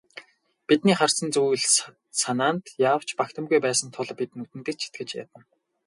Бидний 0.67 0.97
харсан 0.99 1.29
зүйл 1.35 1.65
санаанд 2.21 2.65
яавч 2.89 3.09
багтамгүй 3.19 3.59
байсан 3.63 3.89
тул 3.95 4.09
бид 4.19 4.31
нүдэндээ 4.37 4.75
ч 4.77 4.81
итгэж 4.87 5.09
ядна. 5.23 5.41